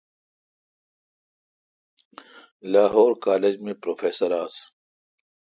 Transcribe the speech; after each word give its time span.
لاہور 2.71 3.11
کالج 3.25 3.55
می 3.63 3.73
پروفیسر 3.81 4.31
آس۔ 4.41 4.55